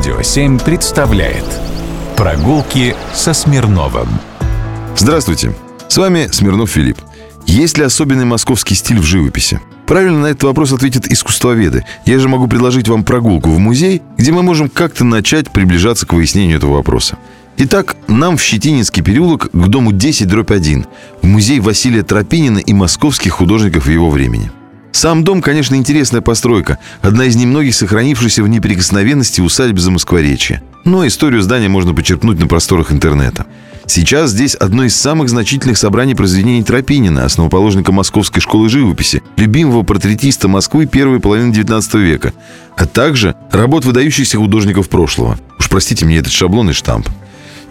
Радио 0.00 0.22
7 0.22 0.58
представляет 0.60 1.44
Прогулки 2.16 2.96
со 3.12 3.34
Смирновым 3.34 4.08
Здравствуйте, 4.96 5.54
с 5.88 5.98
вами 5.98 6.26
Смирнов 6.32 6.70
Филипп. 6.70 6.96
Есть 7.44 7.76
ли 7.76 7.84
особенный 7.84 8.24
московский 8.24 8.74
стиль 8.74 8.98
в 8.98 9.02
живописи? 9.02 9.60
Правильно 9.86 10.20
на 10.20 10.26
этот 10.28 10.44
вопрос 10.44 10.72
ответят 10.72 11.06
искусствоведы. 11.06 11.84
Я 12.06 12.18
же 12.18 12.30
могу 12.30 12.46
предложить 12.46 12.88
вам 12.88 13.04
прогулку 13.04 13.50
в 13.50 13.58
музей, 13.58 14.00
где 14.16 14.32
мы 14.32 14.42
можем 14.42 14.70
как-то 14.70 15.04
начать 15.04 15.50
приближаться 15.50 16.06
к 16.06 16.14
выяснению 16.14 16.56
этого 16.56 16.76
вопроса. 16.76 17.18
Итак, 17.58 17.94
нам 18.08 18.38
в 18.38 18.42
Щетининский 18.42 19.02
переулок 19.02 19.50
к 19.52 19.68
дому 19.68 19.92
10 19.92 20.26
дробь 20.26 20.50
1, 20.50 20.86
в 21.20 21.26
музей 21.26 21.60
Василия 21.60 22.04
Тропинина 22.04 22.56
и 22.56 22.72
московских 22.72 23.32
художников 23.32 23.86
его 23.86 24.08
времени. 24.08 24.50
Сам 24.92 25.24
дом, 25.24 25.40
конечно, 25.40 25.76
интересная 25.76 26.20
постройка, 26.20 26.78
одна 27.00 27.24
из 27.24 27.36
немногих 27.36 27.74
сохранившихся 27.74 28.42
в 28.42 28.48
неприкосновенности 28.48 29.40
усадьб 29.40 29.78
за 29.78 29.90
Москворечье. 29.90 30.62
Но 30.84 31.06
историю 31.06 31.42
здания 31.42 31.68
можно 31.68 31.94
почерпнуть 31.94 32.38
на 32.38 32.46
просторах 32.46 32.92
интернета. 32.92 33.46
Сейчас 33.86 34.30
здесь 34.30 34.54
одно 34.54 34.84
из 34.84 34.94
самых 34.94 35.28
значительных 35.28 35.76
собраний 35.76 36.14
произведений 36.14 36.62
Тропинина, 36.62 37.24
основоположника 37.24 37.92
Московской 37.92 38.40
школы 38.40 38.68
живописи, 38.68 39.22
любимого 39.36 39.82
портретиста 39.82 40.48
Москвы 40.48 40.86
первой 40.86 41.18
половины 41.18 41.52
XIX 41.52 41.98
века, 42.00 42.32
а 42.76 42.86
также 42.86 43.34
работ 43.50 43.84
выдающихся 43.84 44.38
художников 44.38 44.88
прошлого. 44.88 45.38
Уж 45.58 45.68
простите 45.68 46.06
мне 46.06 46.18
этот 46.18 46.32
шаблон 46.32 46.70
и 46.70 46.72
штамп. 46.72 47.08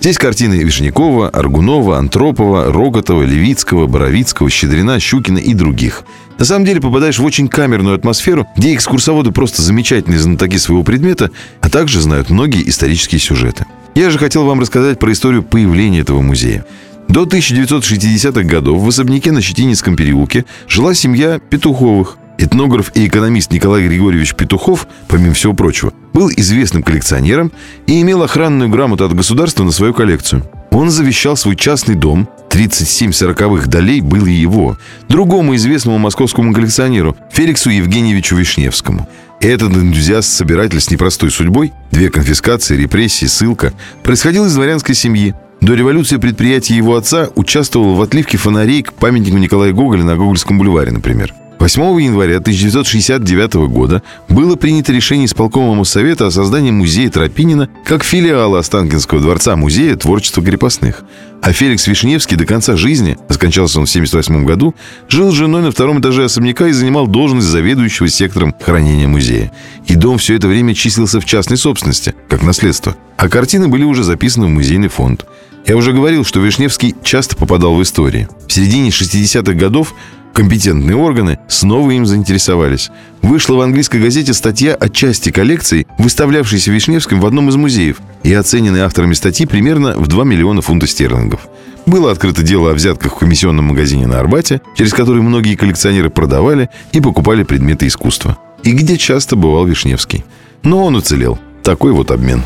Здесь 0.00 0.16
картины 0.16 0.54
Вишнякова, 0.54 1.28
Аргунова, 1.28 1.98
Антропова, 1.98 2.72
Роготова, 2.72 3.22
Левицкого, 3.22 3.86
Боровицкого, 3.86 4.48
Щедрина, 4.48 5.00
Щукина 5.00 5.38
и 5.38 5.54
других. 5.54 6.04
На 6.38 6.44
самом 6.44 6.64
деле 6.64 6.80
попадаешь 6.80 7.18
в 7.18 7.24
очень 7.24 7.48
камерную 7.48 7.96
атмосферу, 7.96 8.46
где 8.56 8.74
экскурсоводы 8.74 9.32
просто 9.32 9.60
замечательные 9.60 10.20
знатоки 10.20 10.56
своего 10.56 10.84
предмета, 10.84 11.30
а 11.60 11.68
также 11.68 12.00
знают 12.00 12.30
многие 12.30 12.68
исторические 12.68 13.18
сюжеты. 13.18 13.66
Я 13.96 14.10
же 14.10 14.18
хотел 14.18 14.44
вам 14.44 14.60
рассказать 14.60 15.00
про 15.00 15.10
историю 15.10 15.42
появления 15.42 16.00
этого 16.00 16.22
музея. 16.22 16.64
До 17.08 17.24
1960-х 17.24 18.42
годов 18.42 18.80
в 18.80 18.88
особняке 18.88 19.32
на 19.32 19.40
Щетининском 19.40 19.96
переулке 19.96 20.44
жила 20.68 20.94
семья 20.94 21.40
Петуховых– 21.40 22.17
Этнограф 22.38 22.92
и 22.94 23.08
экономист 23.08 23.50
Николай 23.50 23.86
Григорьевич 23.88 24.34
Петухов, 24.34 24.86
помимо 25.08 25.34
всего 25.34 25.54
прочего, 25.54 25.92
был 26.12 26.30
известным 26.30 26.84
коллекционером 26.84 27.50
и 27.88 28.00
имел 28.00 28.22
охранную 28.22 28.70
грамоту 28.70 29.04
от 29.04 29.12
государства 29.12 29.64
на 29.64 29.72
свою 29.72 29.92
коллекцию. 29.92 30.44
Он 30.70 30.88
завещал 30.88 31.36
свой 31.36 31.56
частный 31.56 31.96
дом, 31.96 32.28
37 32.50 33.10
сороковых 33.10 33.66
долей 33.66 33.98
и 33.98 34.30
его, 34.32 34.78
другому 35.08 35.56
известному 35.56 35.98
московскому 35.98 36.54
коллекционеру 36.54 37.16
Феликсу 37.32 37.70
Евгеньевичу 37.70 38.36
Вишневскому. 38.36 39.08
Этот 39.40 39.72
энтузиаст-собиратель 39.76 40.80
с 40.80 40.90
непростой 40.90 41.32
судьбой, 41.32 41.72
две 41.90 42.08
конфискации, 42.08 42.76
репрессии, 42.76 43.26
ссылка, 43.26 43.72
происходил 44.04 44.46
из 44.46 44.54
дворянской 44.54 44.94
семьи. 44.94 45.34
До 45.60 45.74
революции 45.74 46.18
предприятие 46.18 46.78
его 46.78 46.94
отца 46.96 47.30
участвовало 47.34 47.94
в 47.94 48.02
отливке 48.02 48.38
фонарей 48.38 48.84
к 48.84 48.92
памятнику 48.92 49.38
Николая 49.38 49.72
Гоголя 49.72 50.04
на 50.04 50.14
Гогольском 50.16 50.58
бульваре, 50.58 50.92
например. 50.92 51.34
8 51.58 52.00
января 52.00 52.36
1969 52.36 53.68
года 53.68 54.02
было 54.28 54.54
принято 54.54 54.92
решение 54.92 55.26
исполкома 55.26 55.74
Моссовета 55.74 56.26
о 56.26 56.30
создании 56.30 56.70
музея 56.70 57.10
Тропинина 57.10 57.68
как 57.84 58.04
филиала 58.04 58.60
Останкинского 58.60 59.20
дворца 59.20 59.56
музея 59.56 59.96
творчества 59.96 60.42
крепостных. 60.42 61.02
А 61.42 61.52
Феликс 61.52 61.86
Вишневский 61.86 62.36
до 62.36 62.46
конца 62.46 62.76
жизни, 62.76 63.16
скончался 63.28 63.80
он 63.80 63.86
в 63.86 63.90
1978 63.90 64.44
году, 64.44 64.74
жил 65.08 65.30
с 65.30 65.34
женой 65.34 65.62
на 65.62 65.70
втором 65.70 66.00
этаже 66.00 66.24
особняка 66.24 66.68
и 66.68 66.72
занимал 66.72 67.06
должность 67.06 67.46
заведующего 67.46 68.08
сектором 68.08 68.54
хранения 68.60 69.08
музея. 69.08 69.52
И 69.86 69.94
дом 69.94 70.18
все 70.18 70.36
это 70.36 70.46
время 70.46 70.74
числился 70.74 71.20
в 71.20 71.24
частной 71.24 71.56
собственности, 71.56 72.14
как 72.28 72.42
наследство. 72.42 72.96
А 73.16 73.28
картины 73.28 73.68
были 73.68 73.84
уже 73.84 74.04
записаны 74.04 74.46
в 74.46 74.50
музейный 74.50 74.88
фонд. 74.88 75.26
Я 75.66 75.76
уже 75.76 75.92
говорил, 75.92 76.24
что 76.24 76.40
Вишневский 76.40 76.94
часто 77.02 77.36
попадал 77.36 77.74
в 77.74 77.82
истории. 77.82 78.28
В 78.46 78.52
середине 78.52 78.88
60-х 78.88 79.52
годов 79.52 79.94
Компетентные 80.38 80.94
органы 80.94 81.40
снова 81.48 81.90
им 81.90 82.06
заинтересовались. 82.06 82.92
Вышла 83.22 83.56
в 83.56 83.60
английской 83.60 84.00
газете 84.00 84.32
статья 84.32 84.76
о 84.76 84.88
части 84.88 85.32
коллекций, 85.32 85.88
выставлявшейся 85.98 86.70
Вишневским 86.70 87.20
в 87.20 87.26
одном 87.26 87.48
из 87.48 87.56
музеев, 87.56 88.00
и 88.22 88.32
оцененной 88.32 88.82
авторами 88.82 89.14
статьи 89.14 89.46
примерно 89.46 89.94
в 89.94 90.06
2 90.06 90.22
миллиона 90.22 90.62
фунтов 90.62 90.90
стерлингов. 90.90 91.48
Было 91.86 92.12
открыто 92.12 92.44
дело 92.44 92.70
о 92.70 92.74
взятках 92.74 93.16
в 93.16 93.18
комиссионном 93.18 93.64
магазине 93.64 94.06
на 94.06 94.20
Арбате, 94.20 94.60
через 94.76 94.94
который 94.94 95.22
многие 95.22 95.56
коллекционеры 95.56 96.08
продавали 96.08 96.70
и 96.92 97.00
покупали 97.00 97.42
предметы 97.42 97.88
искусства. 97.88 98.38
И 98.62 98.70
где 98.70 98.96
часто 98.96 99.34
бывал 99.34 99.66
Вишневский. 99.66 100.24
Но 100.62 100.84
он 100.84 100.94
уцелел. 100.94 101.36
Такой 101.64 101.90
вот 101.90 102.12
обмен. 102.12 102.44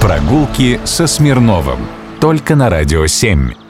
Прогулки 0.00 0.78
со 0.84 1.08
Смирновым. 1.08 1.80
Только 2.20 2.54
на 2.54 2.70
«Радио 2.70 3.06
7». 3.06 3.61